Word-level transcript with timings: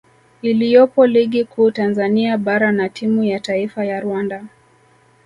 iliyopo 0.41 1.05
Ligi 1.07 1.43
Kuu 1.45 1.71
Tanzania 1.71 2.37
Bara 2.37 2.71
na 2.71 2.89
timu 2.89 3.23
ya 3.23 3.39
taifa 3.39 3.85
ya 3.85 3.99
Rwanda 3.99 4.45